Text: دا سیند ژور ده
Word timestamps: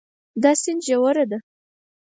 دا 0.41 0.51
سیند 0.61 0.81
ژور 0.87 1.17
ده 1.29 1.37